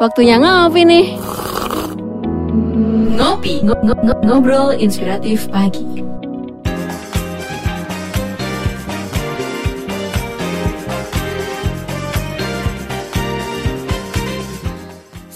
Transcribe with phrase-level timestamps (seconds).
[0.00, 1.06] waktunya ngopi nih.
[3.14, 6.02] Ngopi, ngo- ngo- ngo- ngobrol inspiratif pagi.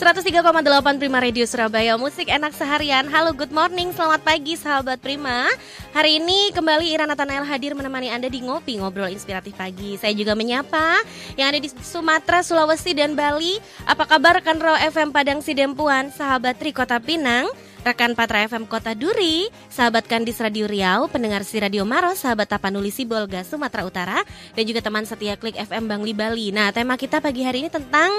[0.08, 0.64] 103,8
[0.96, 2.00] Prima Radio Surabaya.
[2.00, 3.04] Musik enak seharian.
[3.12, 5.44] Halo good morning, selamat pagi sahabat Prima.
[5.92, 10.00] Hari ini kembali Ira Nathanael hadir menemani Anda di Ngopi Ngobrol Inspiratif Pagi.
[10.00, 11.04] Saya juga menyapa
[11.36, 13.60] yang ada di Sumatera, Sulawesi, dan Bali.
[13.84, 17.44] Apa kabar rekan Ro FM Padang Sidempuan, sahabat Tri Kota Pinang
[17.78, 22.90] Rekan Patra FM Kota Duri, sahabat Kandis Radio Riau, pendengar si Radio Maros, sahabat Tapanuli
[22.90, 24.18] Sibolga Sumatera Utara,
[24.52, 26.50] dan juga teman setia Klik FM Bangli Bali.
[26.50, 28.12] Nah, tema kita pagi hari ini tentang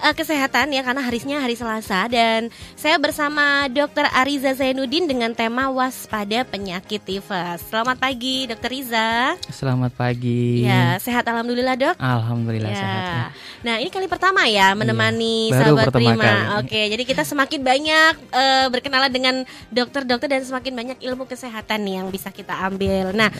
[0.00, 4.08] uh, kesehatan ya karena harisnya hari Selasa dan saya bersama Dr.
[4.08, 7.60] Ariza Zainuddin dengan tema waspada penyakit tifus.
[7.68, 8.72] Selamat pagi, Dr.
[8.72, 9.36] Riza.
[9.52, 10.64] Selamat pagi.
[10.64, 11.96] Ya, sehat alhamdulillah, Dok.
[11.98, 12.78] Alhamdulillah Ya.
[12.78, 13.04] sehat.
[13.04, 13.24] ya.
[13.60, 16.16] Nah, ini kali pertama ya menemani Baru sahabat Prima.
[16.16, 16.40] kali.
[16.64, 21.94] Oke, jadi kita semakin banyak eh, berkenalan dengan dokter-dokter dan semakin banyak ilmu kesehatan nih
[22.02, 23.12] yang bisa kita ambil.
[23.12, 23.30] Nah,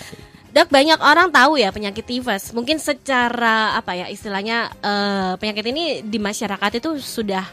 [0.50, 2.50] Dok, banyak orang tahu ya penyakit tifus.
[2.50, 7.46] Mungkin secara apa ya istilahnya eh, penyakit ini di masyarakat itu sudah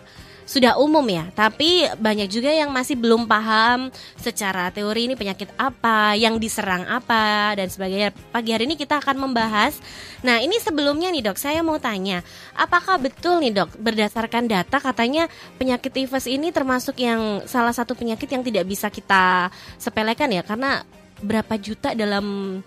[0.47, 6.15] sudah umum ya, tapi banyak juga yang masih belum paham secara teori ini penyakit apa,
[6.15, 8.15] yang diserang apa dan sebagainya.
[8.31, 9.75] Pagi hari ini kita akan membahas.
[10.23, 12.23] Nah, ini sebelumnya nih, Dok, saya mau tanya,
[12.55, 15.27] apakah betul nih, Dok, berdasarkan data katanya
[15.59, 20.87] penyakit tifus ini termasuk yang salah satu penyakit yang tidak bisa kita sepelekan ya karena
[21.19, 22.57] berapa juta dalam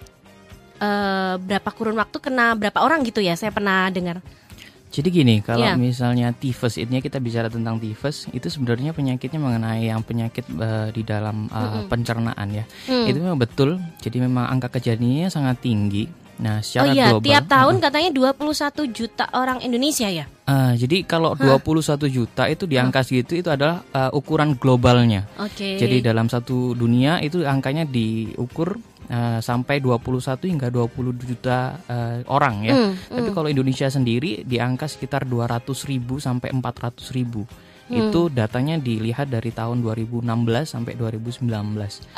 [0.76, 3.40] eh, berapa kurun waktu kena berapa orang gitu ya?
[3.40, 4.20] Saya pernah dengar.
[4.90, 5.78] Jadi gini, kalau Ya.
[5.78, 11.02] misalnya tifus ini kita bicara tentang tifus, itu sebenarnya penyakitnya mengenai yang penyakit eh, di
[11.02, 12.66] dalam eh, pencernaan ya.
[12.84, 13.06] Hmm.
[13.06, 13.78] Itu memang betul.
[13.98, 16.10] Jadi memang angka kejadiannya sangat tinggi.
[16.40, 17.22] Nah, Oh secara iya, global.
[17.22, 20.24] tiap tahun eh, katanya 21 juta orang Indonesia ya.
[20.24, 25.28] eh, jadi kalau 21 juta itu di angka segitu itu adalah eh, ukuran globalnya.
[25.36, 25.76] Oke.
[25.76, 32.54] Jadi dalam satu dunia itu angkanya diukur eh, sampai 21 hingga 20 juta eh, orang
[32.62, 32.74] ya.
[32.78, 37.42] Hmm, Tapi kalau Indonesia sendiri di angka sekitar 200 ribu sampai 400 ribu.
[37.90, 38.06] Hmm.
[38.06, 40.22] Itu datanya dilihat dari tahun 2016
[40.62, 41.50] sampai 2019.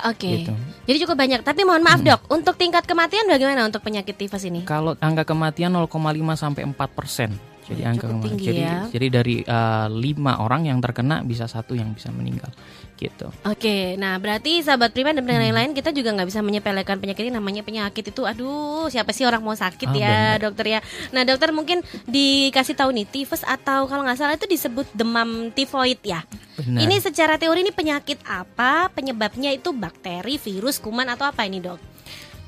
[0.04, 0.28] Oke.
[0.44, 0.52] Gitu.
[0.84, 1.40] Jadi cukup banyak.
[1.40, 4.68] Tapi mohon maaf dok, untuk tingkat kematian bagaimana untuk penyakit tifus ini?
[4.68, 5.88] Kalau angka kematian 0,5
[6.36, 7.51] sampai 4 persen.
[7.62, 8.26] Jadi angka cukup kematian.
[8.26, 8.78] tinggi Jadi, ya.
[8.90, 12.50] jadi dari eh, lima orang yang terkena bisa satu yang bisa meninggal.
[12.98, 13.26] Gitu.
[13.42, 17.26] Oke, nah berarti sahabat prima dan pendengar yang lain kita juga nggak bisa menyepelekan penyakit
[17.26, 18.22] ini namanya penyakit itu.
[18.22, 20.38] Aduh, siapa sih orang mau sakit Ah, ya benar.
[20.38, 20.80] dokter ya?
[21.10, 25.98] Nah dokter mungkin dikasih tahu nih tifus atau kalau nggak salah itu disebut demam tifoid
[26.06, 26.22] ya.
[26.62, 26.78] Benar.
[26.86, 28.86] Ini secara teori ini penyakit apa?
[28.94, 31.82] Penyebabnya itu bakteri, virus, kuman atau apa ini dok?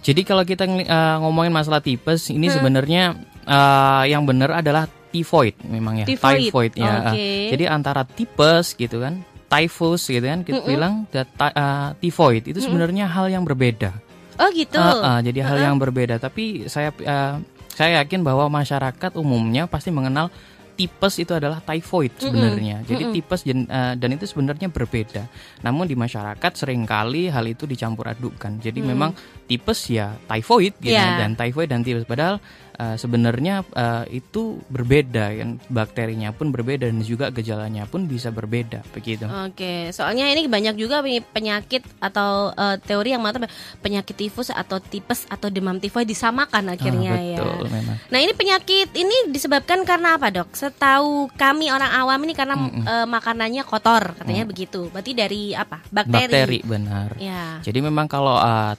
[0.07, 6.03] Jadi kalau kita eh, ngomongin masalah tipes, ini sebenarnya eh, yang benar adalah typhoid memang
[6.03, 6.05] ya.
[6.05, 7.15] Typhoid, Typhoid ya.
[7.15, 12.43] Eh, Jadi antara tipes gitu kan, typhus gitu kan, kita bilang dan ty- eh, typhoid
[12.45, 13.95] itu sebenarnya hal yang berbeda.
[14.35, 14.75] Oh gitu.
[14.75, 16.19] Ah, ah, jadi hal yang berbeda.
[16.19, 17.35] Tapi saya eh,
[17.71, 20.27] saya yakin bahwa masyarakat umumnya pasti mengenal
[20.75, 22.83] tipes itu adalah typhoid sebenarnya.
[22.83, 25.23] Jadi tipes dan, eh, dan itu sebenarnya berbeda.
[25.63, 28.59] Namun di masyarakat sering kali hal itu dicampur adukkan.
[28.59, 29.15] Jadi memang
[29.47, 31.23] tipes ya typhoid gitu Ya.
[31.23, 32.43] dan typhoid dan tipes padahal
[32.75, 38.83] eh, sebenarnya eh, itu berbeda kan bakterinya pun berbeda dan juga gejalanya pun bisa berbeda
[38.91, 39.25] begitu.
[39.25, 43.49] Oke, soalnya ini banyak juga peny- penyakit atau eh, teori yang mengatakan
[43.79, 47.39] penyakit tifus atau tipes atau demam tifoid disamakan akhirnya Ah, ya.
[47.39, 47.97] betul memang.
[48.11, 50.51] Nah ini penyakit ini disebabkan karena apa dok?
[50.53, 54.91] Setahu kami orang awam ini karena eh, makanannya kotor katanya begitu.
[54.91, 55.81] Berarti dari apa?
[55.89, 56.31] Bakteri.
[56.31, 57.09] Bakteri benar.
[57.17, 57.59] Ya.
[57.61, 58.75] Jadi memang kalau uh,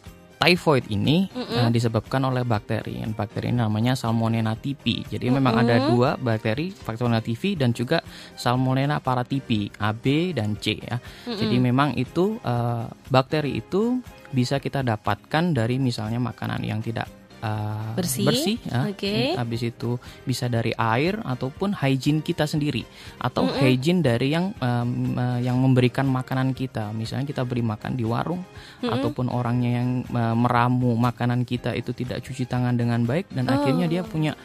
[0.45, 3.01] typhoid ini uh, disebabkan oleh bakteri.
[3.01, 5.01] Dan bakteri ini namanya Salmonella typhi.
[5.09, 8.05] Jadi memang ada dua bakteri, Salmonella typhi dan juga
[8.37, 11.01] Salmonella paratyphi, A, B dan C ya.
[11.25, 13.97] Jadi memang itu uh, bakteri itu
[14.29, 17.09] bisa kita dapatkan dari misalnya makanan yang tidak
[17.41, 18.91] uh, Bersih, ya.
[18.91, 19.15] oke.
[19.35, 22.87] Habis itu bisa dari air ataupun hygiene kita sendiri
[23.19, 26.93] atau hygiene dari yang um, uh, yang memberikan makanan kita.
[26.95, 28.43] Misalnya kita beli makan di warung
[28.79, 33.89] ataupun orangnya yang uh, meramu makanan kita itu tidak cuci tangan dengan baik dan akhirnya
[33.89, 34.37] dia punya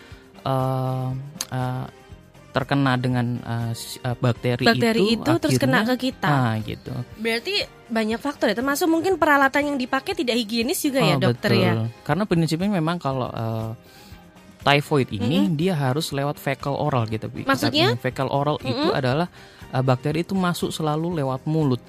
[0.45, 1.13] uh,
[1.53, 1.87] uh,
[2.50, 3.73] terkena dengan uh,
[4.19, 6.29] bakteri, Bakteri itu, itu terus kena akhirnya- ke kita.
[6.29, 6.93] Ah, gitu.
[7.17, 7.55] Berarti
[7.87, 11.73] banyak faktor ya, termasuk mungkin peralatan yang dipakai tidak higienis juga ya Oh, dokter ya.
[11.75, 11.87] betul.
[12.02, 13.75] Karena prinsipnya memang kalau uh,
[14.61, 17.33] typhoid ini dia harus lewat fecal oral gitu.
[17.33, 17.97] Maksudnya?
[17.97, 19.27] Fecal oral itu adalah
[19.73, 21.81] uh, bakteri itu masuk selalu lewat mulut.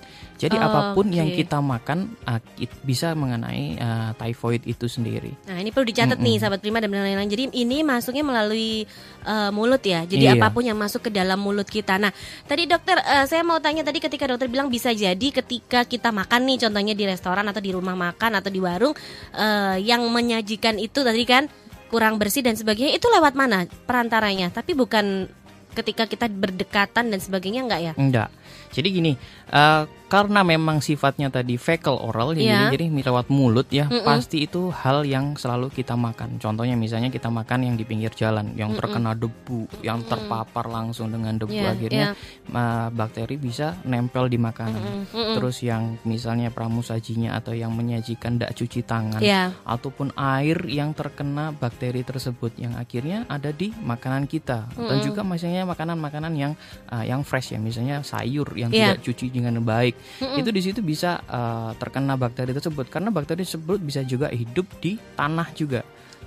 [0.42, 1.38] Jadi Oh, apa pun yang oke.
[1.38, 5.30] kita makan uh, it- bisa mengenai uh, typhoid itu sendiri.
[5.46, 7.30] Nah ini perlu dicatat nih sahabat prima dan lain-lain.
[7.30, 8.90] Jadi ini masuknya melalui
[9.22, 10.02] eh, mulut ya.
[10.02, 10.42] Jadi Iya.
[10.42, 12.02] apa pun yang masuk ke dalam mulut kita.
[12.02, 12.10] Nah
[12.50, 16.50] tadi dokter eh, saya mau tanya tadi ketika dokter bilang bisa jadi ketika kita makan
[16.50, 18.98] nih contohnya di restoran atau di rumah makan atau di warung
[19.38, 21.46] eh, yang menyajikan itu tadi kan
[21.92, 24.48] kurang bersih dan sebagainya itu lewat mana perantaranya?
[24.50, 25.28] Tapi bukan
[25.76, 27.94] ketika kita berdekatan dan sebagainya enggak ya?
[28.00, 28.30] Enggak.
[28.72, 29.12] Jadi gini,
[29.52, 32.68] uh, karena memang sifatnya tadi fecal oral, Iya.
[32.68, 34.04] jadi, jadi lewat mulut ya, Mm-mm.
[34.04, 36.36] pasti itu hal yang selalu kita makan.
[36.36, 41.40] Contohnya misalnya kita makan yang di pinggir jalan, yang terkena debu, yang terpapar langsung dengan
[41.40, 42.08] debu, Iya, akhirnya
[42.52, 45.08] uh, bakteri bisa nempel di makanan.
[45.08, 45.36] Mm-mm.
[45.40, 49.56] Terus yang misalnya pramusajinya atau yang menyajikan tidak cuci tangan, Ya.
[49.64, 55.64] ataupun air yang terkena bakteri tersebut yang akhirnya ada di makanan kita dan juga misalnya
[55.64, 56.54] makanan-makanan yang
[56.92, 58.94] uh, yang fresh ya misalnya sayur yang Iya.
[58.94, 59.94] tidak cuci dengan baik.
[60.38, 62.86] Itu di situ bisa uh, terkena bakteri tersebut.
[62.88, 65.82] Karena bakteri tersebut bisa juga hidup di tanah juga.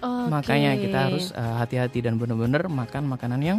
[0.04, 3.58] Makanya kita harus uh, hati-hati dan benar-benar makan makanan yang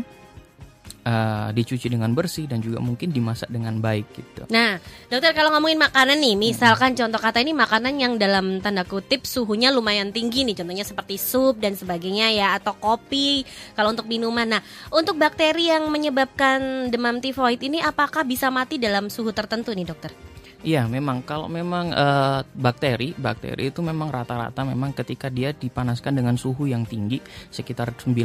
[1.05, 5.79] uh, dicuci dengan bersih dan juga mungkin dimasak dengan baik gitu Nah, dokter kalau ngomongin
[5.79, 10.57] makanan nih, misalkan contoh kata ini makanan yang dalam tanda kutip suhunya lumayan tinggi nih,
[10.61, 14.59] contohnya seperti sup dan sebagainya ya, atau kopi kalau untuk minuman.
[14.59, 14.61] Nah,
[14.93, 20.34] untuk bakteri yang menyebabkan demam tifoid ini apakah bisa mati dalam suhu tertentu nih dokter?
[20.65, 26.33] Iya, memang kalau memang eh, bakteri, bakteri itu memang rata-rata memang ketika dia dipanaskan dengan
[26.35, 28.17] suhu yang tinggi sekitar 90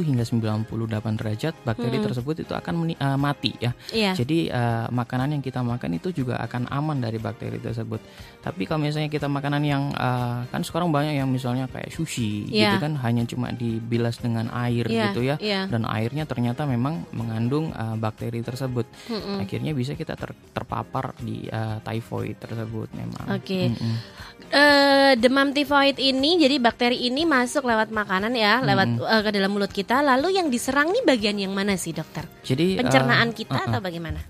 [0.00, 0.70] hingga 98
[1.18, 3.74] derajat, bakteri tersebut itu akan meni- eh, mati ya.
[3.90, 4.14] Iya.
[4.14, 7.98] Jadi eh, makanan yang kita makan itu juga akan aman dari bakteri tersebut.
[8.38, 12.70] Tapi kalau misalnya kita makanan yang eh, kan sekarang banyak yang misalnya kayak sushi Iya.
[12.70, 15.36] gitu kan hanya cuma dibilas dengan air Iya, gitu ya.
[15.42, 15.66] iya.
[15.66, 18.86] Dan airnya ternyata memang mengandung eh, bakteri tersebut.
[19.42, 23.24] Akhirnya bisa kita ter- terpapar di eh, typhoid tersebut memang.
[23.32, 23.72] Oke.
[23.72, 23.96] Mm-mm.
[24.48, 29.50] Eh, demam tifoid ini jadi bakteri ini masuk lewat makanan ya, lewat eh, ke dalam
[29.52, 30.04] mulut kita.
[30.04, 32.24] Lalu yang diserang nih bagian yang mana sih dokter?
[32.44, 33.68] Jadi eh, Pencernaan kita uh-uh.
[33.72, 34.20] atau bagaimana?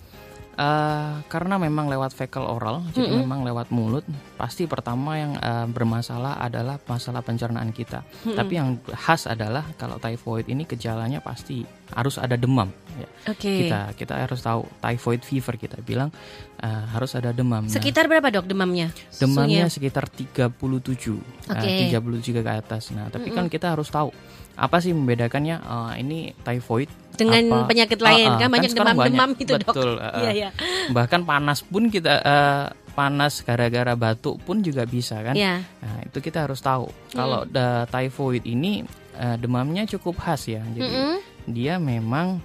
[0.58, 4.02] Eh, karena memang lewat fecal oral, jadi memang lewat mulut,
[4.34, 8.02] pasti pertama yang eh, bermasalah adalah masalah pencernaan kita.
[8.26, 11.62] Tapi yang khas adalah kalau typhoid ini gejalanya pasti
[11.94, 12.74] harus ada demam.
[12.98, 13.06] Ya.
[13.30, 13.70] Oke.
[13.70, 16.10] Kita kita harus tahu typhoid fever kita bilang
[16.58, 17.62] eh, harus ada demam.
[17.62, 18.90] Nah, Sekitar berapa dok demamnya?
[19.12, 19.70] demamnya Suhunya?
[19.70, 21.64] sekitar 37 Oke.
[21.64, 22.90] eh, 33 ke atas.
[22.90, 24.10] Nah, tapi kan kita harus tahu
[24.54, 28.98] apa sih membedakannya eh, ini typhoid dengan apa- penyakit lain Ah, ah, kan banyak demam-demam
[29.30, 29.42] banyak.
[29.42, 29.70] itu dok.
[29.70, 30.20] Betul, ah, ah.
[30.20, 30.50] Iya iya.
[30.88, 35.62] bahkan panas pun kita eh, panas gara-gara batuk pun juga bisa kan Iya.
[35.62, 38.82] nah itu kita harus tahu kalau da- typhoid ini
[39.14, 41.14] eh, demamnya cukup khas ya jadi Mm-mm.
[41.46, 42.42] dia memang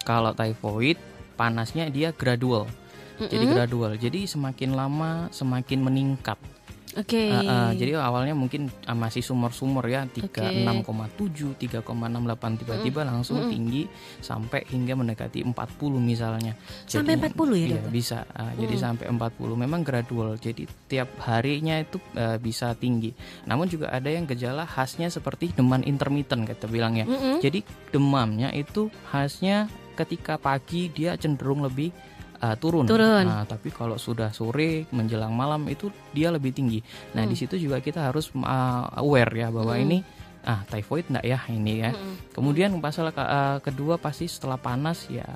[0.00, 0.98] kalau typhoid
[1.34, 2.66] panasnya dia gradual
[3.26, 6.38] jadi gradual jadi semakin lama semakin meningkat
[6.96, 7.30] Oke.
[7.30, 11.54] Ah, ah, jadi awalnya mungkin ah, masih sumur-sumur ya 36,7,
[11.84, 13.84] 3,68 tiba-tiba langsung tinggi
[14.18, 15.54] sampai hingga mendekati 40
[16.00, 16.58] misalnya.
[16.88, 18.18] Sampai 40 ya, Iya, bisa.
[18.32, 20.40] Ah, Jadi sampai 40 memang gradual.
[20.40, 23.12] Jadi tiap harinya itu eh, bisa tinggi.
[23.46, 27.06] Namun juga ada yang gejala khasnya seperti demam intermittent kita bilang ya.
[27.38, 27.62] Jadi
[27.92, 31.90] demamnya itu khasnya ketika pagi dia cenderung lebih
[32.38, 32.84] uh, turun.
[32.84, 33.24] Turun.
[33.24, 36.80] Nah, tapi kalau sudah sore menjelang malam itu dia lebih tinggi.
[37.12, 38.42] Nah, di situ juga kita harus uh,
[38.96, 39.98] aware ya bahwa ini
[40.42, 41.90] ah typhoid enggak ya ini ya.
[42.30, 45.26] Kemudian masalah ke- uh, kedua pasti setelah panas ya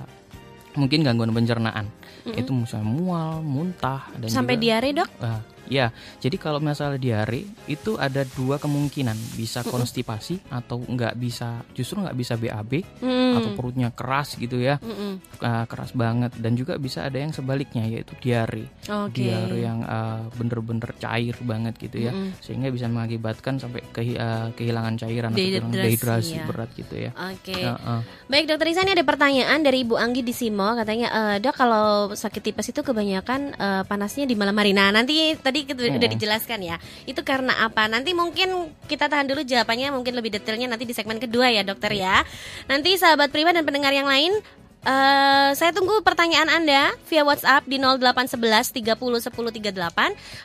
[0.73, 1.85] mungkin gangguan pencernaan.
[2.25, 5.09] Itu misalnya mual, muntah dan Sampai juga diare dok?
[5.21, 5.41] Ah,
[5.75, 5.89] ya,
[6.19, 12.15] jadi kalau masalah diare itu ada dua kemungkinan bisa konstipasi atau nggak bisa, justru nggak
[12.15, 13.35] bisa BAB Hmm.
[13.35, 15.41] atau perutnya keras gitu ya, Mm-mm.
[15.41, 19.25] ah, keras banget dan juga bisa ada yang sebaliknya yaitu diare, Oke.
[19.25, 24.95] diare yang ah, bener-bener cair banget gitu ya, sehingga bisa mengakibatkan sampai kehi- ah, kehilangan
[24.99, 26.45] cairan atau Dehidrasi, kehilangan dehidrasi ya.
[26.45, 27.11] berat gitu ya.
[27.31, 27.57] Oke.
[27.57, 28.01] Ya, ah.
[28.27, 31.87] Baik dokter Isa ini ada pertanyaan dari Ibu Anggi di Simo katanya "Eh, dok kalau
[32.13, 34.73] sakit tipes itu kebanyakan eh, panasnya di malam hari.
[34.73, 36.77] Nah nanti tadi kita udah dijelaskan ya.
[37.05, 37.87] Itu karena apa?
[37.87, 41.93] Nanti mungkin kita tahan dulu jawabannya mungkin lebih detailnya nanti di segmen kedua ya dokter
[41.93, 42.23] ya.
[42.67, 44.35] Nanti sahabat prima dan pendengar yang lain
[44.83, 49.79] eh saya tunggu pertanyaan Anda via WhatsApp di 0811 30 10 38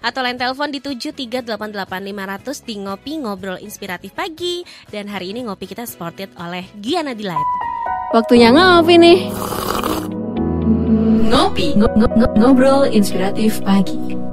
[0.05, 4.62] atau line telepon di 7388500 di Ngopi Ngobrol Inspiratif Pagi
[4.93, 7.50] dan hari ini ngopi kita supported oleh Giana Delight.
[8.13, 9.19] Waktunya ngopi nih.
[11.27, 14.26] Ngopi, ngo- ngo- ngo- ngobrol inspiratif pagi.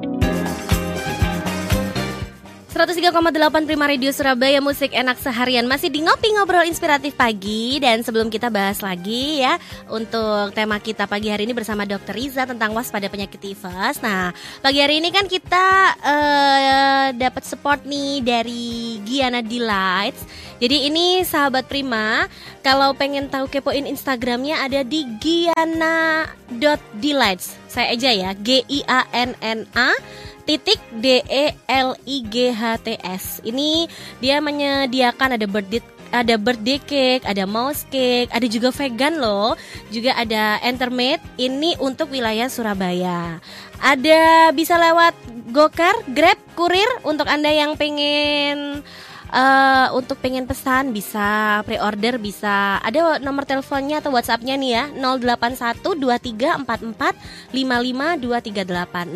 [2.85, 5.65] 103,8 Prima Radio Surabaya Musik enak seharian.
[5.65, 7.81] Masih di Ngopi Ngobrol Inspiratif Pagi.
[7.81, 9.57] Dan sebelum kita bahas lagi ya
[9.89, 12.13] Untuk tema kita pagi hari ini bersama Dr.
[12.13, 14.05] Riza Tentang waspada penyakit tifus.
[14.05, 20.21] Nah pagi hari ini kan kita uh, dapat support nih dari Giana Delights.
[20.61, 22.29] Jadi ini sahabat Prima
[22.61, 29.91] Kalau pengen tahu kepoin Instagramnya ada di giana.delights Saya aja ya G-I-A-N-N-A
[30.45, 33.41] titik D E L I G H T S.
[33.45, 33.89] Ini
[34.21, 35.83] dia menyediakan ada birthday
[36.15, 39.59] ada birthday cake, ada mouse cake, ada juga vegan loh.
[39.91, 43.43] Juga ada entermate ini untuk wilayah Surabaya.
[43.83, 45.19] Ada bisa lewat
[45.51, 48.87] Gokar, Grab, Kurir untuk Anda yang pengen
[49.35, 54.87] uh, untuk pengen pesan bisa pre-order bisa ada nomor teleponnya atau WhatsAppnya nih ya
[57.51, 59.11] 081234552238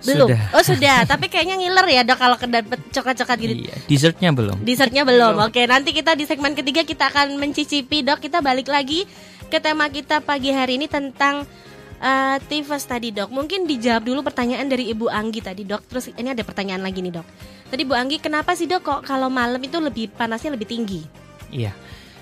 [0.01, 0.27] Belum.
[0.29, 0.41] Sudah.
[0.57, 3.53] Oh sudah, tapi kayaknya ngiler ya dok kalau kedapet coklat-coklat gitu.
[3.69, 4.57] Iya, dessertnya belum.
[4.65, 5.37] Dessertnya belum.
[5.45, 8.17] Oke, nanti kita di segmen ketiga kita akan mencicipi dok.
[8.21, 9.05] Kita balik lagi
[9.51, 11.45] ke tema kita pagi hari ini tentang
[12.01, 13.29] uh, tifus tadi dok.
[13.29, 15.85] Mungkin dijawab dulu pertanyaan dari Ibu Anggi tadi dok.
[15.85, 17.27] Terus ini ada pertanyaan lagi nih dok.
[17.71, 21.01] Tadi Bu Anggi kenapa sih dok kok kalau malam itu lebih panasnya lebih tinggi?
[21.53, 21.71] Iya.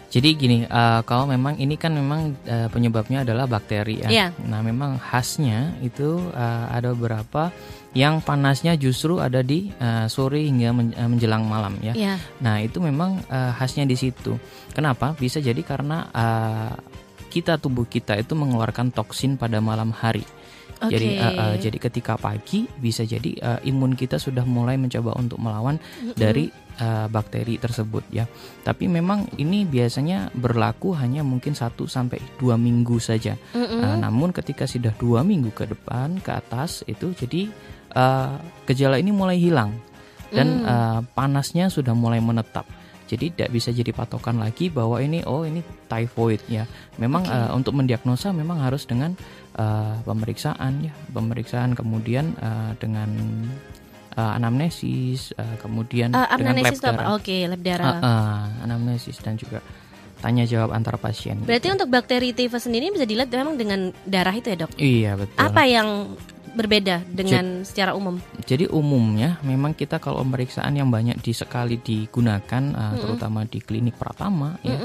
[0.10, 4.10] Jadi gini, uh, kalau memang ini kan memang uh, penyebabnya adalah bakteri ya.
[4.10, 4.30] Yeah.
[4.42, 7.54] Nah, memang khasnya itu uh, ada beberapa
[7.94, 11.94] yang panasnya justru ada di uh, sore hingga men menjelang malam ya.
[11.94, 12.18] Yeah.
[12.42, 14.42] Nah, itu memang uh, khasnya di situ.
[14.74, 15.14] Kenapa?
[15.14, 16.74] Bisa jadi karena uh,
[17.30, 20.26] kita tubuh kita itu mengeluarkan toksin pada malam hari.
[20.80, 20.96] Okay.
[20.96, 25.38] Jadi uh, uh, jadi ketika pagi bisa jadi uh, imun kita sudah mulai mencoba untuk
[25.38, 26.16] melawan mm-hmm.
[26.16, 28.26] dari uh, bakteri tersebut ya.
[28.64, 33.36] Tapi memang ini biasanya berlaku hanya mungkin satu sampai dua minggu saja.
[33.54, 33.80] Mm-hmm.
[33.84, 37.52] Uh, namun ketika sudah dua minggu ke depan ke atas itu jadi
[37.96, 39.76] uh, gejala ini mulai hilang
[40.30, 40.66] dan mm.
[40.66, 42.66] uh, panasnya sudah mulai menetap.
[43.10, 46.70] Jadi tidak bisa jadi patokan lagi bahwa ini oh ini typhoid ya.
[47.02, 47.34] Memang okay.
[47.34, 49.18] uh, untuk mendiagnosa memang harus dengan
[49.58, 53.10] uh, pemeriksaan ya, pemeriksaan kemudian uh, dengan
[54.16, 57.06] uh, anamnesis, uh, kemudian uh, dengan lab darah.
[57.14, 57.96] Oke, okay, lab darah.
[58.00, 59.60] Uh, uh, anamnesis dan juga
[60.20, 61.40] tanya jawab antar pasien.
[61.44, 61.76] Berarti gitu.
[61.80, 64.72] untuk bakteri tifus sendiri bisa dilihat memang dengan darah itu ya dok?
[64.76, 65.40] Iya betul.
[65.40, 66.18] Apa yang
[66.50, 68.18] berbeda dengan jadi, secara umum?
[68.44, 73.00] Jadi umumnya memang kita kalau pemeriksaan yang banyak di sekali digunakan uh, mm -hmm.
[73.00, 74.68] terutama di klinik Pratama mm -hmm.
[74.68, 74.78] ya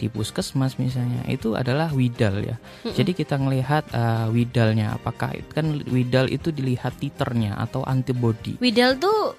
[0.00, 2.56] di puskesmas misalnya itu adalah widal ya.
[2.56, 2.94] Mm -hmm.
[2.96, 8.56] Jadi kita melihat uh, widalnya apakah kan widal itu dilihat titernya atau antibody.
[8.56, 9.36] Widal tuh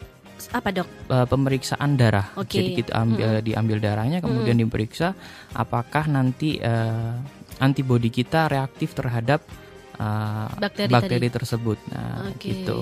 [0.53, 0.89] apa dok?
[1.09, 2.29] Uh, pemeriksaan darah.
[2.37, 2.61] Okay.
[2.61, 3.45] Jadi kita ambil mm -hmm.
[3.49, 4.69] diambil darahnya kemudian mm -hmm.
[4.69, 5.07] diperiksa
[5.57, 7.17] apakah nanti uh,
[7.57, 9.41] antibody kita reaktif terhadap
[9.97, 11.77] uh, bakteri, bakteri tersebut.
[11.89, 12.65] Nah, okay.
[12.65, 12.81] gitu.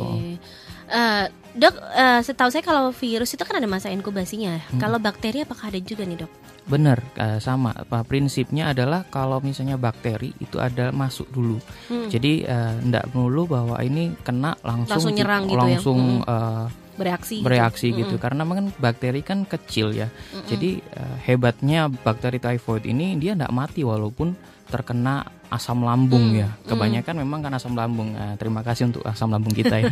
[0.89, 4.57] Uh, dok, uh, setahu saya kalau virus itu kan ada masa inkubasinya.
[4.73, 4.79] Hmm.
[4.81, 6.31] Kalau bakteri apakah ada juga nih dok?
[6.69, 7.73] Benar, uh, sama.
[8.05, 11.57] Prinsipnya adalah kalau misalnya bakteri itu ada masuk dulu.
[11.89, 12.09] Hmm.
[12.09, 16.25] Jadi tidak uh, melulu bahwa ini kena langsung langsung nyerang gitu langsung ya.
[16.25, 16.67] Hmm.
[16.67, 18.15] Uh, bereaksi bereaksi gitu, gitu.
[18.19, 23.53] karena kan bakteri kan kecil ya mm jadi uh, hebatnya bakteri typhoid ini dia tidak
[23.53, 24.33] mati walaupun
[24.67, 26.49] terkena asam lambung Hmm, ya.
[26.65, 28.13] Kebanyakan memang kan asam lambung.
[28.13, 29.89] Nah, terima kasih untuk asam lambung kita ya.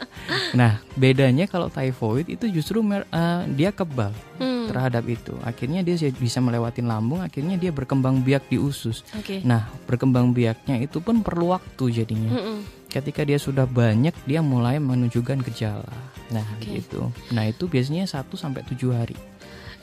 [0.58, 4.10] nah, bedanya kalau typhoid itu justru mer- eh, dia kebal
[4.40, 5.36] Hmm, terhadap itu.
[5.44, 9.04] Akhirnya dia bisa melewati lambung, akhirnya dia berkembang biak di usus.
[9.12, 9.44] Oke.
[9.44, 12.32] Nah, berkembang biaknya itu pun perlu waktu jadinya.
[12.32, 12.58] Mm-mm.
[12.88, 15.92] Ketika dia sudah banyak, dia mulai menunjukkan gejala.
[16.32, 16.80] Nah, Oke.
[16.80, 17.12] gitu.
[17.30, 19.16] Nah, itu biasanya 1 sampai 7 hari.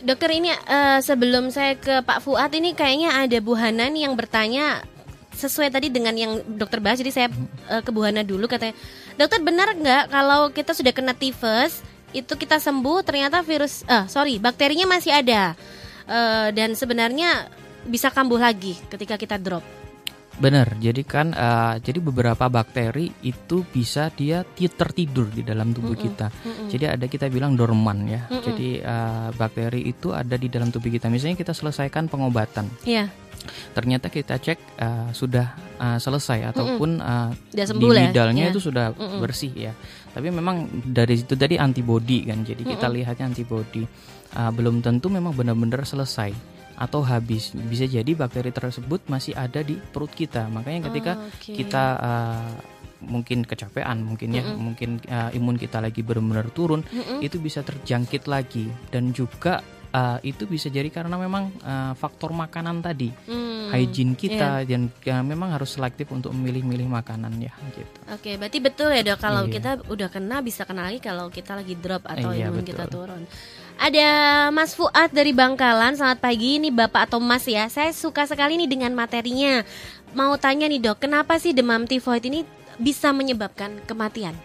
[0.03, 4.19] Dokter ini eh, sebelum saya ke Pak Fuad ini kayaknya ada Bu Hana nih yang
[4.19, 4.83] bertanya
[5.33, 7.27] sesuai tadi dengan yang dokter bahas jadi saya
[7.69, 8.77] eh, ke Bu Hana dulu katanya
[9.17, 11.81] dokter benar nggak kalau kita sudah kena tifus
[12.13, 15.57] itu kita sembuh ternyata virus eh sorry bakterinya masih ada
[16.03, 17.47] Eh, dan sebenarnya
[17.87, 19.63] bisa kambuh lagi ketika kita drop
[20.33, 20.77] Benar.
[20.77, 26.33] Jadi kan eh, jadi beberapa bakteri itu bisa dia ti- tertidur di dalam tubuh kita.
[26.33, 26.67] Mm-mm.
[26.67, 28.25] Jadi ada kita bilang dorman ya.
[28.25, 28.41] Mm-mm.
[28.41, 31.07] Jadi eh, bakteri itu ada di dalam tubuh kita.
[31.07, 33.09] Misalnya kita selesaikan pengobatan, Iya
[33.75, 38.51] ternyata kita cek eh, sudah eh, selesai ataupun eh, udah di sembuh lah midalnya Iya.
[38.55, 39.19] itu sudah Mm-mm.
[39.19, 39.73] bersih ya.
[40.13, 42.41] Tapi memang dari situ tadi antibody kan.
[42.41, 42.97] Jadi kita Mm-mm.
[42.97, 43.83] lihatnya antibody.
[44.33, 46.33] Ah, belum tentu memang benar-benar selesai
[46.75, 47.53] atau habis.
[47.53, 50.47] Bisa jadi bakteri tersebut masih ada di perut kita.
[50.49, 51.53] Makanya ketika Oh, oke.
[51.53, 52.51] kita ah,
[53.03, 54.59] mungkin kecapean, mungkin ya, Mm-mm.
[54.59, 57.19] mungkin ah, imun kita lagi benar-benar turun, Mm-mm.
[57.19, 59.59] itu bisa terjangkit lagi dan juga
[59.93, 64.67] ah, itu bisa jadi karena memang ah, faktor makanan tadi, Hmm, hygiene kita iya.
[64.67, 67.87] dan ya, memang harus selektif untuk memilih-milih makanan ya gitu.
[68.09, 69.53] Oke, berarti betul ya dok kalau Iya.
[69.53, 72.69] kita udah kena bisa kena lagi kalau kita lagi drop atau Iya, imun betul.
[72.73, 73.23] kita turun.
[73.73, 74.09] Ada
[74.53, 77.65] Mas Fuad dari Bangkalan, selamat pagi ini Bapak atau Mas ya.
[77.69, 79.65] Saya suka sekali nih dengan materinya.
[80.13, 82.45] Mau tanya nih dok, kenapa sih demam tifoid ini
[82.77, 84.37] bisa menyebabkan kematian?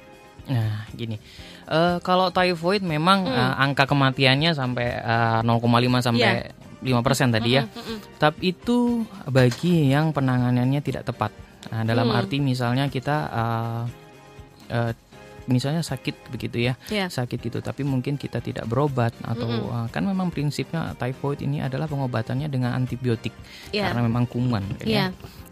[0.48, 1.20] Nah, gini.
[1.68, 3.36] Eh, kalau typhoid memang Mm.
[3.36, 6.48] eh, angka kematiannya sampai eh, 0,5 sampai
[6.80, 7.66] 5% tadi ya.
[7.66, 7.98] Mm-mm, mm-mm.
[8.16, 11.34] Tapi itu bagi yang penanganannya tidak tepat.
[11.68, 12.16] Nah, dalam Hmm.
[12.16, 13.82] arti misalnya kita eh,
[14.70, 14.92] eh,
[15.44, 17.08] misalnya sakit begitu ya, Ya.
[17.08, 19.74] sakit gitu, tapi mungkin kita tidak berobat atau Mm-mm.
[19.74, 23.32] eh, kan memang prinsipnya typhoid ini adalah pengobatannya dengan antibiotik
[23.72, 23.88] Ya.
[23.88, 24.64] karena memang kuman.
[24.84, 24.88] Iya.
[24.88, 25.06] Ya.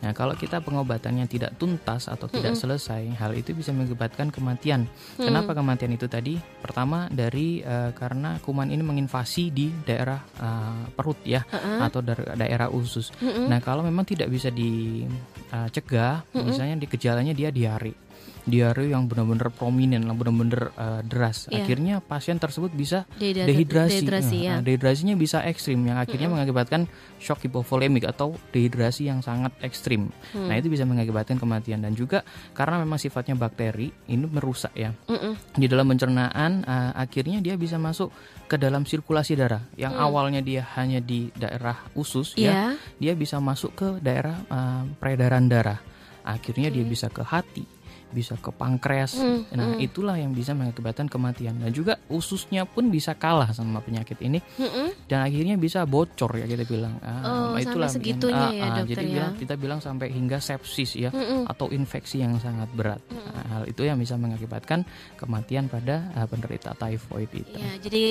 [0.07, 2.63] Nah, kalau kita pengobatannya tidak tuntas atau tidak Mm-mm.
[2.63, 4.87] selesai, hal itu bisa mengakibatkan kematian.
[5.19, 5.27] Hmm.
[5.27, 6.39] Kenapa kematian itu tadi?
[6.63, 11.83] Pertama dari eh, karena kuman ini menginvasi di daerah eh, perut ya Heeh.
[11.83, 13.11] atau da- daerah usus.
[13.19, 13.51] Mm-mm.
[13.51, 16.55] Nah, kalau memang tidak bisa dicegah, Mm-mm.
[16.55, 18.06] misalnya di gejalanya dia diare.
[18.47, 21.51] Diare yang benar-benar prominent, yang benar-benar eh, deras.
[21.51, 21.67] Iya.
[21.67, 23.91] Akhirnya pasien tersebut bisa Dehidrat- dehidrasi.
[23.99, 24.53] dehidrasi, ya.
[24.55, 26.87] Nah, dehidrasinya bisa ekstrim yang akhirnya mengakibatkan
[27.19, 30.15] shock hipovolemik atau dehidrasi yang sangat ekstrim.
[30.31, 30.47] Hmm.
[30.47, 32.23] Nah, itu bisa mengakibatkan kematian dan juga
[32.55, 34.95] karena memang sifatnya bakteri ini merusak ya.
[35.11, 35.35] Mm-mm.
[35.51, 38.15] Di dalam pencernaan eh, akhirnya dia bisa masuk
[38.47, 40.07] ke dalam sirkulasi darah yang Hmm.
[40.07, 42.47] awalnya dia hanya di daerah usus Iya.
[42.47, 42.63] ya,
[43.03, 45.83] dia bisa masuk ke daerah eh, peredaran darah.
[46.23, 46.91] Akhirnya dia Oke.
[46.91, 47.67] bisa ke hati,
[48.09, 49.17] bisa ke pankreas.
[49.17, 49.83] Hmm, Nah, hmm.
[49.83, 51.57] itulah yang bisa mengakibatkan kematian.
[51.57, 54.95] Dan juga ususnya pun bisa kalah sama penyakit ini Mm-mm.
[55.05, 56.97] dan akhirnya bisa bocor ya kita bilang.
[57.01, 59.13] Ah, Oh, itulah sampai yang- segitunya ah, ya, ah, dokter Jadi ya.
[59.13, 61.47] bilang kita bilang sampai hingga sepsis ya Mm-mm.
[61.47, 63.03] atau infeksi yang sangat berat.
[63.09, 67.53] Nah, hal itu yang bisa mengakibatkan kematian pada ah, penderita typhoid itu.
[67.53, 68.03] Ya, jadi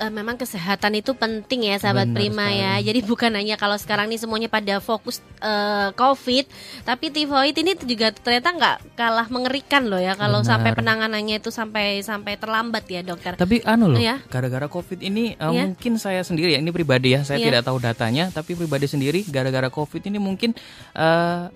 [0.00, 2.74] eh, memang kesehatan itu penting ya sahabat Benar Prima ya.
[2.74, 2.86] sekali.
[2.88, 6.44] Jadi bukan hanya kalau sekarang nih semuanya pada fokus eh, COVID,
[6.82, 10.50] tapi tifoid ini juga ternyata nggak kalah mengerikan loh ya kalau Benar.
[10.56, 13.36] sampai penanganannya itu sampai sampai terlambat ya dokter.
[13.36, 14.24] Tapi anu loh, Iya.
[14.26, 15.68] gara-gara COVID ini uh, Iya.
[15.68, 17.46] mungkin saya sendiri ya, ini pribadi ya, saya Iya.
[17.52, 20.56] tidak tahu datanya, tapi pribadi sendiri gara-gara COVID ini mungkin
[20.96, 21.52] uh,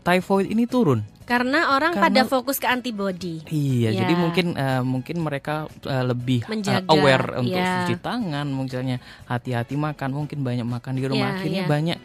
[0.00, 1.00] typhoid ini turun.
[1.24, 3.38] Karena orang Karena- pada fokus ke antibody.
[3.46, 4.02] Iya, Ya.
[4.02, 7.86] jadi mungkin uh, mungkin mereka uh, lebih uh, Menjaga, aware untuk ya.
[7.86, 8.98] cuci tangan, misalnya
[9.30, 11.70] hati-hati makan, mungkin banyak makan di rumah, Ya, akhirnya ya.
[11.70, 11.98] banyak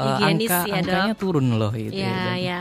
[0.00, 1.92] uh, Higienis angka ya, angkanya turun loh itu.
[1.92, 2.60] Ya, ya.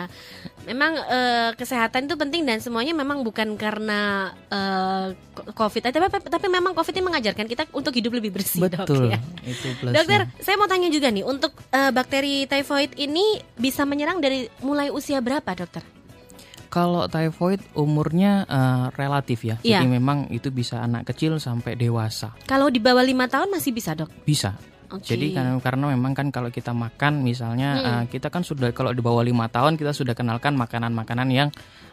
[0.68, 5.98] Memang eh, kesehatan itu penting dan semuanya memang bukan karena eh, COVID tapi,
[6.30, 9.18] tapi memang COVID ini mengajarkan kita untuk hidup lebih bersih, dok, Betul, ya.
[9.48, 9.98] itu plusnya.
[9.98, 14.94] Dokter, saya mau tanya juga nih, untuk eh, bakteri typhoid ini bisa menyerang dari mulai
[14.94, 15.82] usia berapa, dokter?
[16.70, 19.82] Kalau typhoid umurnya uh, relatif ya, Iya.
[19.82, 23.98] jadi memang itu bisa anak kecil sampai dewasa, Kalau di bawah lima tahun masih bisa,
[23.98, 24.14] dok?
[24.22, 24.54] bisa.
[24.90, 25.14] Oke.
[25.14, 27.94] Jadi karena karena memang kan kalau kita makan misalnya Mm-mm.
[27.94, 31.50] uh, kita kan sudah kalau di bawah lima tahun kita sudah kenalkan makanan-makanan yang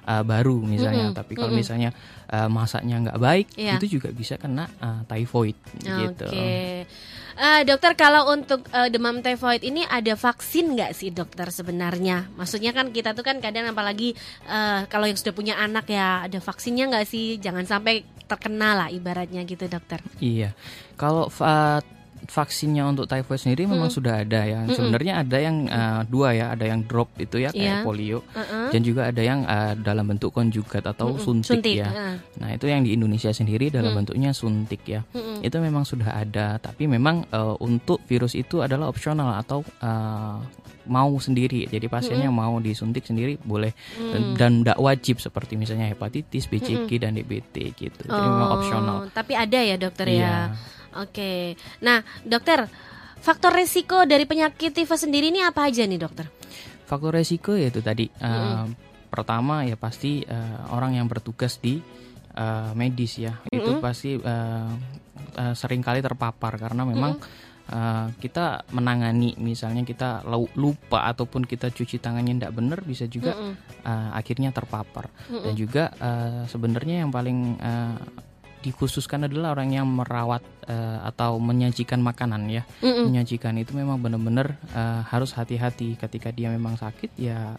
[0.09, 1.13] uh, baru misalnya.
[1.13, 1.19] Mm-mm.
[1.21, 1.61] Tapi kalau Mm-mm.
[1.61, 1.91] misalnya
[2.33, 3.77] uh, masaknya nggak baik Iya.
[3.77, 6.29] itu juga bisa kena uh, typhoid gitu.
[6.29, 6.89] Oke.
[7.37, 12.33] Eh, dokter, kalau untuk eh, demam typhoid ini ada vaksin nggak sih, dokter sebenarnya?
[12.33, 14.17] Maksudnya kan kita tuh kan kadang apalagi
[14.49, 17.37] eh, kalau yang sudah punya anak ya ada vaksinnya nggak sih?
[17.37, 20.01] Jangan sampai terkena lah ibaratnya gitu, dokter.
[20.17, 20.57] Iya.
[20.97, 21.79] Kalau uh,
[22.27, 24.61] vaksinnya untuk typhoid sendiri memang sudah ada ya.
[24.69, 27.85] Sebenarnya ada yang uh, dua ya, ada yang drop itu ya kayak Iya.
[27.87, 28.71] polio Uh-uh.
[28.71, 31.89] dan juga ada yang uh, dalam bentuk konjugat atau suntik, Suntik, ya.
[31.89, 32.15] uh.
[32.43, 35.03] Nah, itu yang di Indonesia sendiri dalam bentuknya suntik ya.
[35.41, 40.39] Itu memang sudah ada, tapi memang uh, untuk virus itu adalah opsional atau uh,
[40.87, 41.67] mau sendiri.
[41.67, 47.15] Jadi pasiennya mau disuntik sendiri boleh dan- dan tidak wajib seperti misalnya hepatitis, BCG dan
[47.15, 48.01] DBT gitu.
[48.03, 48.97] Jadi memang opsional.
[49.03, 50.15] Oh, Tapi ada ya dokter ya.
[50.17, 50.35] Iya.
[50.97, 51.55] Oke.
[51.81, 52.67] Nah, dokter,
[53.19, 56.31] faktor resiko dari penyakit tifus sendiri ini apa aja nih, dokter?
[56.87, 58.65] Faktor resiko yaitu tadi uh,
[59.11, 61.83] pertama ya pasti uh, orang yang bertugas di
[62.37, 64.71] uh, medis ya itu pasti uh,
[65.35, 67.19] uh, sering kali terpapar karena memang
[67.71, 70.23] uh, kita menangani misalnya kita
[70.59, 73.35] lupa ataupun kita cuci tangannya tidak benar bisa juga
[73.87, 75.11] uh, akhirnya terpapar.
[75.31, 77.97] Dan juga uh, sebenarnya yang paling uh,
[78.67, 82.63] dikhususkan adalah orang yang merawat uh, atau menyajikan makanan ya.
[82.83, 85.95] Menyajikan itu memang benar-benar uh, harus hati-hati.
[85.95, 87.55] Ketika dia memang sakit ya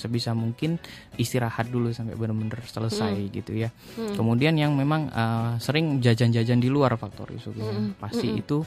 [0.00, 0.80] sebisa mungkin
[1.20, 3.68] istirahat dulu sampai benar-benar selesai gitu ya.
[4.16, 8.64] Kemudian yang memang uh, sering jajan-jajan di luar faktor risikonya pasti itu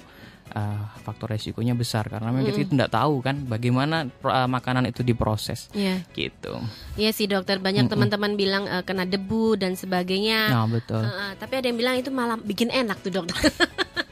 [0.54, 5.68] uh, faktor resikonya besar karena memang kita tidak tahu kan bagaimana uh, makanan itu diproses
[5.72, 6.02] Iya.
[6.14, 6.62] gitu
[6.94, 7.58] Iya sih, dokter.
[7.58, 10.50] Banyak teman-teman bilang eh, kena debu dan sebagainya.
[10.50, 13.36] nah betul Heeh, tapi ada yang bilang itu malah bikin enak tuh, dokter.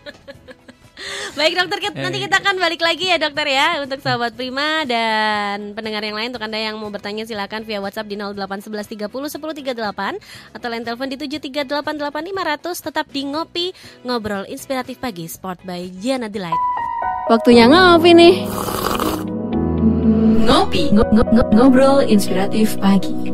[1.32, 5.72] Baik dokter, kita- nanti kita akan balik lagi ya dokter ya untuk sahabat Prima dan
[5.72, 9.56] pendengar yang lain untuk anda yang mau bertanya silakan via WhatsApp di 0811 30 10
[9.56, 10.20] 38
[10.52, 13.66] atau line telepon di 7388500 tetap di ngopi
[14.04, 16.60] ngobrol inspiratif pagi Sport by Jana Delight.
[17.26, 18.36] Waktunya ngopi nih.
[20.42, 23.32] Ngopi, ngo- ngo- ngo- ngobrol inspiratif pagi.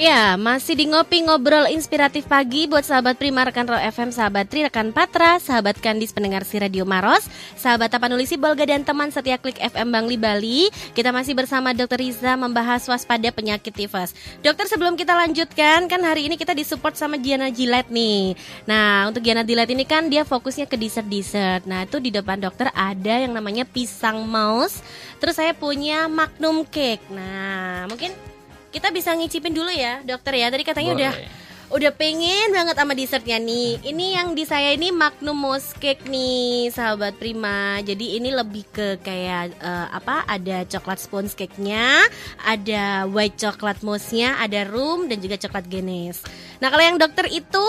[0.00, 4.64] Ya, masih di ngopi ngobrol inspiratif pagi buat sahabat Prima, rekan Ro FM, sahabat Tri,
[4.64, 7.28] rekan Patra, sahabat Kandis pendengar si Radio Maros,
[7.60, 10.72] sahabat Tapanulisi Bolga dan teman setia Klik FM Bangli Bali.
[10.96, 12.00] Kita masih bersama Dr.
[12.00, 14.16] Riza membahas waspada penyakit tifus.
[14.40, 18.40] Dokter sebelum kita lanjutkan, kan hari ini kita disupport sama Giana Gillette nih.
[18.64, 21.68] Nah, untuk Giana Gillette ini kan dia fokusnya ke dessert-dessert.
[21.68, 24.80] Nah, itu di depan dokter ada yang namanya pisang mouse.
[25.20, 27.04] Terus saya punya Magnum Cake.
[27.12, 28.29] Nah, mungkin
[28.70, 30.48] kita bisa ngicipin dulu ya dokter ya.
[30.50, 31.02] Tadi katanya Boleh.
[31.02, 31.12] udah
[31.70, 33.78] udah pengen banget sama dessertnya nih.
[33.82, 37.78] Ini yang di saya ini Magnum Mousse Cake nih sahabat Prima.
[37.82, 40.26] Jadi ini lebih ke kayak eh, apa?
[40.26, 42.02] Ada coklat sponge cake nya
[42.42, 46.22] ada white coklat mousse-nya ada rum dan juga coklat genes
[46.60, 47.66] nah kalau yang dokter itu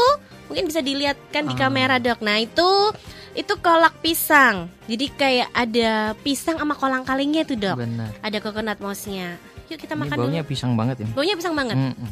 [0.51, 2.19] mungkin bisa dilihatkan di kamera dok.
[2.19, 2.91] Nah itu
[3.31, 4.67] itu kolak pisang.
[4.91, 7.79] Jadi kayak ada pisang sama kolang kalingnya tuh dok.
[7.79, 8.11] Benar.
[8.19, 9.39] Ada coconut mousse-nya
[9.71, 12.12] yuk kita ini makan baunya dulu pisang banget ini baunya pisang banget Mm-mm.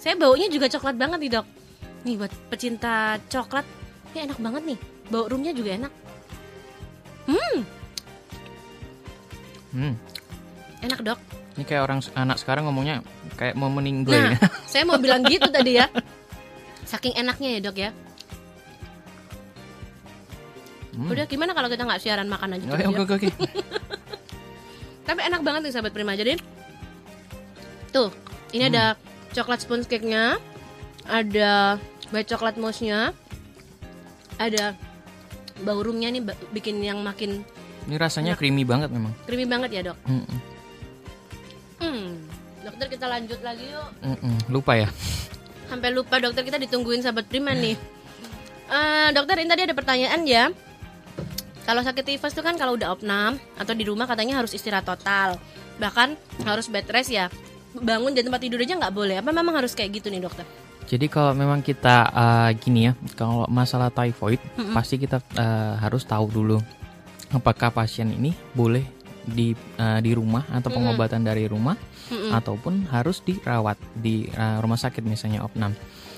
[0.00, 1.46] saya baunya juga coklat banget nih dok.
[2.06, 3.66] Nih buat pecinta coklat,
[4.14, 4.78] ini enak banget nih.
[5.10, 5.92] Bau roomnya juga enak.
[7.26, 7.58] Hmm.
[10.86, 11.18] Enak dok.
[11.58, 13.02] Ini kayak orang anak sekarang ngomongnya
[13.34, 14.14] kayak mau meninggal.
[14.14, 14.38] Nah,
[14.70, 15.90] saya mau bilang gitu tadi ya.
[16.90, 17.90] Saking enaknya ya dok ya.
[20.94, 21.10] Hmm.
[21.10, 22.66] Udah gimana kalau kita nggak siaran makan aja?
[22.70, 23.10] Oke coba, oke Dok?
[23.18, 23.28] oke.
[25.10, 26.14] Tapi enak banget nih sahabat Prima.
[26.14, 26.38] Jadi
[28.56, 28.96] ini ada
[29.36, 30.40] coklat sponge cake-nya,
[31.04, 31.76] ada
[32.10, 33.12] white coklat mousse-nya,
[34.40, 34.72] ada
[35.60, 37.44] bau roomnya nih bikin yang makin
[37.86, 39.14] Ini rasanya creamy banget memang.
[39.28, 39.98] creamy banget ya dok.
[40.10, 40.38] Mm-mm.
[41.76, 42.08] Hmm,
[42.64, 43.88] dokter kita lanjut lagi yuk.
[44.02, 44.34] Mm-mm.
[44.50, 44.88] Lupa ya.
[45.70, 47.78] Sampai lupa dokter kita ditungguin sahabat Prima nih.
[48.66, 50.50] Eh, dokter ini tadi ada pertanyaan ya.
[51.62, 55.38] Kalau sakit tifus tuh kan kalau udah opnam atau di rumah katanya harus istirahat total.
[55.78, 57.30] Bahkan harus bed rest ya.
[57.82, 59.20] Bangun di tempat tidur aja nggak boleh.
[59.20, 60.46] Apa memang harus kayak gitu nih dokter?
[60.86, 64.38] Jadi kalau memang kita uh, gini ya, kalau masalah typhoid
[64.70, 66.62] pasti kita uh, harus tahu dulu
[67.34, 68.86] apakah pasien ini boleh
[69.26, 69.50] di
[69.82, 71.74] uh, di rumah atau pengobatan dari rumah
[72.06, 75.74] ataupun harus dirawat di uh, rumah sakit misalnya opnam.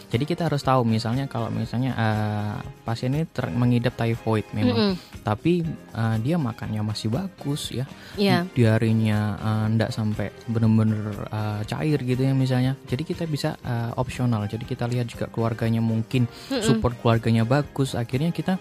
[0.09, 5.61] Jadi kita harus tahu misalnya kalau misalnya uh, pasien ini ter- mengidap typhoid memang, tapi
[5.93, 7.85] uh, dia makannya masih bagus ya,
[8.17, 8.49] Iya.
[8.57, 12.73] diarinya uh, ndak sampai bener-bener uh, cair gitu ya misalnya.
[12.89, 14.49] Jadi kita bisa uh, opsional.
[14.49, 16.25] Jadi kita lihat juga keluarganya mungkin
[16.65, 17.93] support keluarganya bagus.
[17.93, 18.57] Akhirnya kita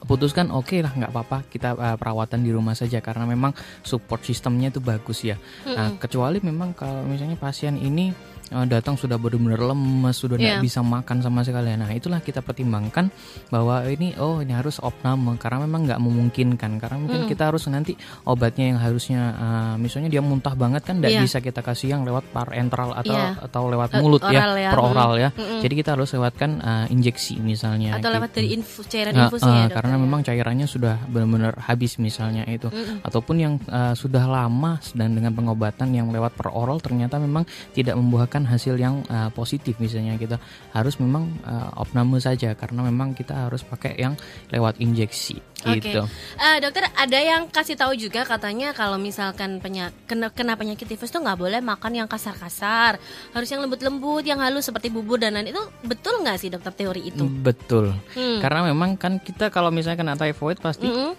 [0.00, 3.52] putuskan oke lah nggak apa-apa kita uh, perawatan di rumah saja karena memang
[3.84, 5.36] support sistemnya itu bagus ya.
[5.68, 8.08] Nah, kecuali memang kalau misalnya pasien ini
[8.50, 10.62] uh, datang sudah benar-benar lemes, sudah tidak Iya.
[10.62, 11.70] bisa makan sama sekali.
[11.72, 13.08] Nah, itulah kita pertimbangkan
[13.48, 17.94] bahwa ini oh ini harus opname karena memang nggak memungkinkan karena mungkin kita harus nanti
[18.24, 21.22] obatnya yang harusnya uh, misalnya dia muntah banget kan tidak Iya.
[21.22, 23.38] bisa kita kasih yang lewat parenteral atau Iya.
[23.40, 24.62] atau lewat Eh, mulut oral ya.
[24.66, 25.28] ya, per oral ya.
[25.32, 25.60] Mm-mm.
[25.60, 28.36] Jadi kita harus lewatkan uh, injeksi misalnya Atau lewat gitu.
[28.38, 30.00] dari infus cairan infusnya eh, ya, karena ya?
[30.00, 32.68] memang cairannya sudah benar-benar habis misalnya itu
[33.00, 37.94] ataupun yang eh, sudah lama dan dengan pengobatan yang lewat per oral ternyata memang tidak
[37.94, 40.36] membuahkan hasil yang eh, positif misalnya kita
[40.76, 44.14] harus memang eh, opname saja karena memang kita harus pakai yang
[44.52, 45.84] lewat injeksi Oke.
[45.84, 46.02] gitu.
[46.40, 51.12] Eh, dokter ada yang kasih tahu juga katanya kalau misalkan penya, kena, kena penyakit tifus
[51.12, 52.96] tuh nggak boleh makan yang kasar-kasar,
[53.36, 57.12] harus yang lembut-lembut, yang halus seperti bubur dan lain itu betul nggak sih dokter teori
[57.12, 57.24] itu?
[57.28, 57.92] Betul.
[58.16, 58.40] Hmm.
[58.40, 61.12] Karena memang kan kita kalau misalnya kena typhoid pasti Mm-mm.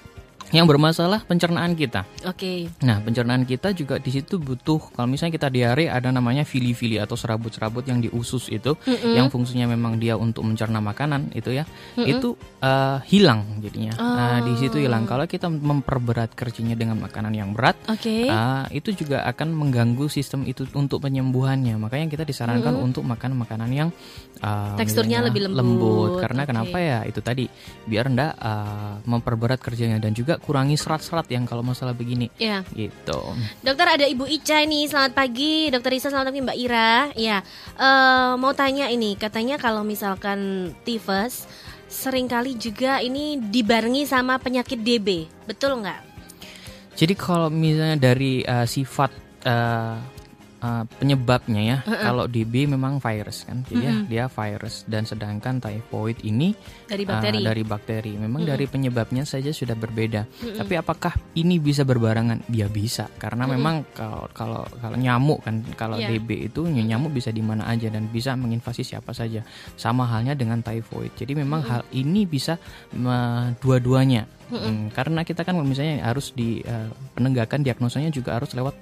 [0.52, 2.04] Yang bermasalah pencernaan kita.
[2.28, 2.68] Oke.
[2.84, 7.16] Nah, pencernaan kita juga di situ butuh kalau misalnya kita diare ada namanya fili-fili atau
[7.16, 11.64] serabut-serabut yang di usus itu yang fungsinya memang dia untuk mencerna makanan itu ya.
[11.96, 13.96] Itu eh, hilang jadinya.
[13.96, 15.08] Nah, di situ hilang.
[15.08, 18.28] Kalau kita memperberat kerjanya dengan makanan yang berat Oke.
[18.28, 21.80] ah, itu juga akan mengganggu sistem itu untuk penyembuhannya.
[21.80, 23.90] Makanya kita disarankan untuk makan makanan yang
[24.44, 26.20] ah, Teksturnya lebih lembut.
[26.20, 26.50] Karena Oke.
[26.52, 27.00] kenapa ya?
[27.08, 27.48] Itu tadi
[27.88, 32.66] biar ndak ah, memperberat kerjanya dan juga kurangi serat-serat yang kalau masalah begini Ya.
[32.72, 33.22] gitu.
[33.62, 35.70] Dokter ada Ibu Ica nih, selamat pagi.
[35.70, 36.94] Dokter Isa selamat pagi Mbak Ira.
[37.14, 37.46] Ya,
[37.78, 41.46] eh, mau tanya ini, katanya kalau misalkan tifus
[41.86, 46.02] sering kali juga ini dibarengi sama penyakit DB, betul nggak?
[46.96, 49.12] Jadi kalau misalnya dari uh, sifat
[49.44, 49.96] uh,
[50.62, 56.22] uh, penyebabnya ya, kalau DB memang virus kan, jadi ya, dia virus dan sedangkan typhoid
[56.22, 56.54] ini
[56.88, 57.40] Dari uh, bakteri.
[57.42, 58.14] dari bakteri.
[58.16, 60.26] Memang dari penyebabnya saja sudah berbeda.
[60.32, 62.46] Tapi apakah ini bisa berbarengan?
[62.48, 66.14] Ya bisa, karena memang kalau kalau kalau nyamuk kan, kalau Iya.
[66.16, 69.44] DB itu nyamuk bisa di mana aja dan bisa menginvasi siapa saja.
[69.76, 71.14] Sama halnya dengan typhoid.
[71.18, 72.56] Jadi memang hal ini bisa
[72.94, 74.26] me- dua-duanya.
[74.52, 78.76] Hmm, karena kita kan misalnya harus di eh, penegakan diagnosanya juga harus lewat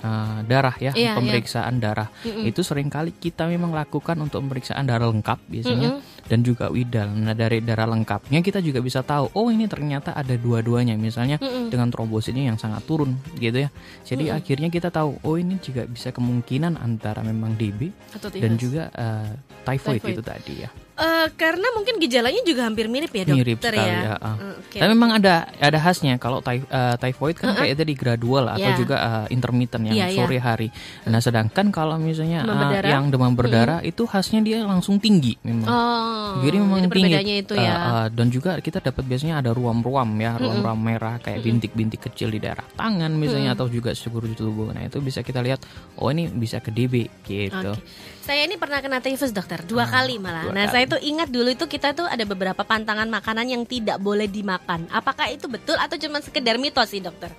[0.00, 2.08] eh, darah ya, Iya, pemeriksaan darah.
[2.24, 7.10] Itu sering kali kita memang lakukan untuk pemeriksaan darah lengkap biasanya dan juga widal.
[7.10, 11.90] Nah, dari darah lengkapnya kita juga bisa tahu, oh ini ternyata ada dua-duanya misalnya dengan
[11.90, 13.70] trombositnya yang sangat turun gitu ya.
[14.06, 18.90] Jadi akhirnya kita tahu, oh ini juga bisa kemungkinan antara memang DB Atau dan juga
[18.94, 19.30] eh,
[19.66, 20.14] typhoid, Typhoid.
[20.16, 20.70] itu tadi ya.
[21.00, 24.00] Eh, karena mungkin gejalanya juga hampir mirip ya dokter Mirip sekali ya.
[24.04, 24.14] ya.
[24.14, 24.36] ah.
[24.36, 24.76] Eh, oke.
[24.76, 28.76] Tapi memang ada ada khasnya kalau ty- eh, typhoid kan kayak tadi gradual atau Iya.
[28.76, 30.18] juga eh, intermittent yang Iya, iya.
[30.20, 30.68] sore hari.
[31.04, 32.90] Nah, sedangkan kalau misalnya Demam berdarah?
[32.90, 35.64] yang demam berdarah itu khasnya dia langsung tinggi memang.
[35.64, 36.92] Oh, Jadi memang tinggi.
[36.92, 37.72] perbedaannya itu ya.
[37.72, 42.38] eh, dan juga kita dapat biasanya ada ruam-ruam ya, ruam-ruam merah kayak bintik-bintik kecil di
[42.38, 44.68] daerah tangan misalnya atau juga seluruh tubuh.
[44.70, 45.64] Nah, itu bisa kita lihat
[45.96, 47.72] oh ini bisa ke DB gitu.
[47.72, 47.80] Oke.
[48.20, 50.46] Saya ini pernah kena typhus dokter dua kali malah.
[50.46, 50.74] dua Nah kali.
[50.76, 54.86] saya tuh ingat dulu itu kita tuh ada beberapa pantangan makanan yang tidak boleh dimakan.
[54.88, 57.32] Apakah itu betul atau cuma sekedar mitos sih dokter?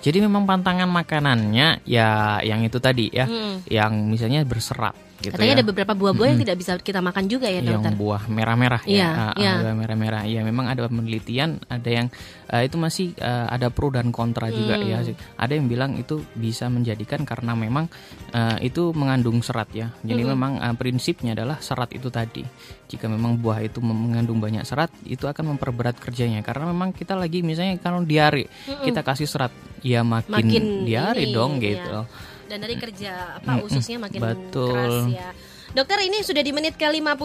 [0.00, 3.64] Jadi memang pantangan makanannya ya yang itu tadi ya, Hmm.
[3.66, 5.58] yang misalnya berserat gitu Katanya ya.
[5.58, 7.94] ada beberapa buah-buah yang tidak bisa kita makan juga ya yang dokter.
[7.94, 9.52] buah merah-merah Iya, ya, Ah, iya.
[9.62, 10.22] buah merah-merah.
[10.24, 12.06] Ya memang ada penelitian, ada yang
[12.46, 14.84] eh, itu masih eh, ada pro dan kontra juga Hmm.
[14.84, 14.98] ya.
[15.34, 17.86] Ada yang bilang itu bisa menjadikan karena memang
[18.30, 19.94] eh, itu mengandung serat ya.
[20.00, 20.30] Jadi Hmm.
[20.32, 22.42] memang eh, prinsipnya adalah serat itu tadi.
[22.84, 26.40] Jika memang buah itu mengandung banyak serat, itu akan memperberat kerjanya.
[26.40, 28.46] Karena memang kita lagi misalnya kalau diare,
[28.84, 29.50] kita kasih serat,
[29.80, 30.36] ya makin, Hmm.
[30.36, 31.80] Makin diare dong iya.
[31.80, 31.98] gitu.
[32.46, 34.72] Dan dari kerja apa ususnya makin betul.
[34.72, 35.28] keras ya.
[35.74, 37.18] Dokter ini sudah di menit ke 52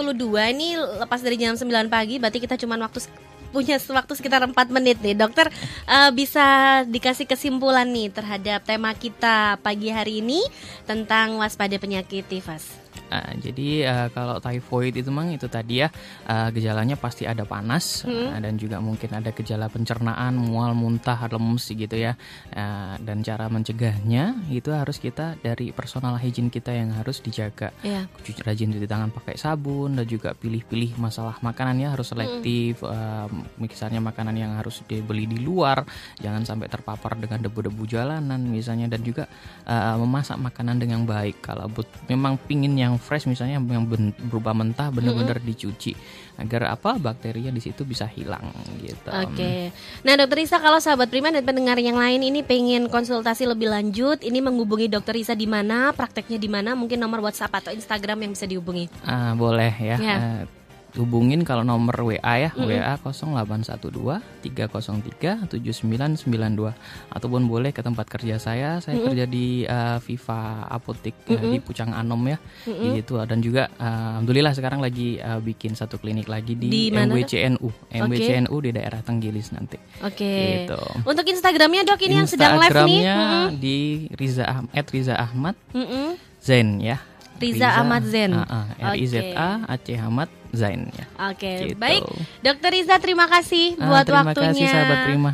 [0.58, 3.06] ini lepas dari jam 9 pagi berarti kita cuma waktu
[3.54, 5.14] punya waktu sekitar 4 menit nih.
[5.14, 5.50] Dokter
[5.94, 10.42] eh, bisa dikasih kesimpulan nih terhadap tema kita pagi hari ini
[10.90, 12.89] tentang waspada penyakit tifus.
[13.10, 15.90] Ah, jadi eh, kalau typhoid itu memang itu tadi ya
[16.30, 18.38] eh, gejalanya pasti ada panas Hmm.
[18.38, 22.14] eh, dan juga mungkin ada gejala pencernaan, mual, muntah, lemes gitu ya.
[22.54, 27.74] Eh, dan cara mencegahnya itu harus kita dari personal hygiene kita yang harus dijaga.
[27.82, 28.06] Iya.
[28.22, 32.86] Cuci rajin cuci tangan pakai sabun dan juga pilih-pilih masalah makanannya harus selektif.
[32.86, 35.82] eh, misalnya makanan yang harus dibeli di luar,
[36.22, 39.26] jangan sampai terpapar dengan debu-debu jalanan misalnya dan juga
[39.66, 41.42] eh, memasak makanan dengan baik.
[41.42, 45.96] Kalau but, memang pingin yang fresh misalnya yang ben- berubah mentah benar-benar dicuci
[46.40, 49.10] agar apa bakterinya di situ bisa hilang gitu.
[49.12, 49.76] Oke.
[50.08, 54.24] Nah, Dokter Isa kalau sahabat Prima dan pendengar yang lain ini pengen konsultasi lebih lanjut,
[54.24, 58.32] ini menghubungi Dokter Isa di mana, prakteknya di mana, mungkin nomor WhatsApp atau Instagram yang
[58.32, 58.88] bisa dihubungi.
[59.04, 59.98] Ah, boleh ya.
[60.00, 60.16] Ya.
[60.16, 60.59] Eh,
[60.98, 62.82] hubungin kalau nomor WA ya, mm -hmm.
[62.82, 66.74] WA 0812 303 7992
[67.14, 68.82] ataupun boleh ke tempat kerja saya.
[68.82, 69.08] Saya mm -hmm.
[69.12, 71.38] kerja di uh, Viva Apotek mm -hmm.
[71.46, 72.38] uh, di Pucang Anom ya.
[72.66, 72.92] Mm -hmm.
[72.98, 77.70] Gitu dan juga uh, alhamdulillah sekarang lagi uh, bikin satu klinik lagi di, di MWCNU.
[77.94, 78.66] MWCNU okay.
[78.66, 79.78] di daerah Tenggilis nanti.
[80.02, 80.18] Oke.
[80.18, 80.66] Okay.
[80.66, 80.82] Gitu.
[81.06, 83.04] Untuk Instagramnya Dok ini yang sedang live nih.
[83.06, 83.18] Instagramnya
[83.54, 83.78] di
[84.18, 85.56] Riza Ahmad, Riza Ahmad.
[85.76, 86.08] Mm -hmm.
[86.40, 86.98] Zen ya.
[87.40, 88.32] Riza, Riza Ahmad Zen.
[88.34, 91.06] Uh, uh, R I Z A Aceh Ahmad Zain ya.
[91.30, 91.78] Oke, okay, gitu.
[91.78, 92.02] baik.
[92.42, 94.34] Dokter Riza terima kasih ah, buat terima waktunya.
[94.34, 95.32] Terima kasih sahabat Prima.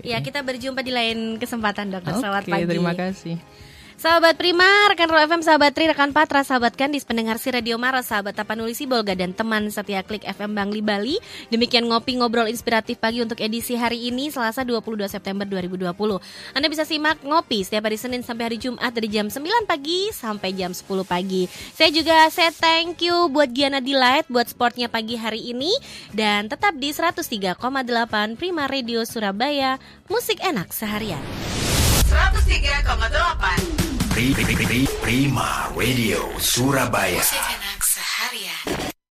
[0.00, 2.12] ya, kita berjumpa di lain kesempatan Dokter.
[2.16, 2.64] Selamat pagi.
[2.64, 3.36] terima kasih.
[4.04, 8.12] Sahabat Prima, rekan Roll FM, sahabat Tri, rekan Patra, sahabat Kandis, pendengar si Radio Maros,
[8.12, 11.16] sahabat Tapanuli Sibolga, dan teman setia Klik FM Bangli Bali.
[11.48, 15.88] Demikian ngopi ngobrol inspiratif pagi untuk edisi hari ini, Selasa 22 September 2020.
[16.52, 20.52] Anda bisa simak ngopi setiap hari Senin sampai hari Jumat dari jam 9 pagi sampai
[20.52, 21.48] jam 10 pagi.
[21.72, 25.72] Saya juga saya thank you buat Giana Delight buat sportnya pagi hari ini.
[26.12, 27.56] Dan tetap di 103,8
[28.36, 29.80] Prima Radio Surabaya,
[30.12, 31.24] musik enak seharian.
[32.12, 33.83] 103,8
[34.14, 37.20] Prima Radio Surabaya.